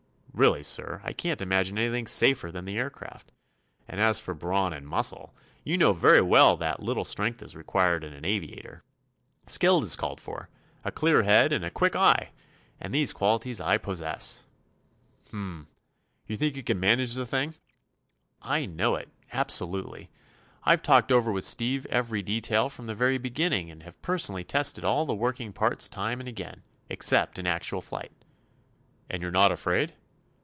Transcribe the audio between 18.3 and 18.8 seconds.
"I